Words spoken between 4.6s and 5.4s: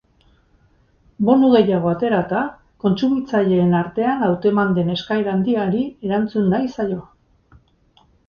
den eskaera